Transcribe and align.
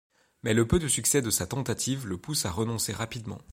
Mais 0.41 0.55
le 0.55 0.67
peu 0.67 0.79
de 0.79 0.87
succès 0.87 1.21
de 1.21 1.29
sa 1.29 1.45
tentative 1.45 2.07
le 2.07 2.17
pousse 2.17 2.47
à 2.47 2.51
renoncer 2.51 2.91
rapidement. 2.91 3.37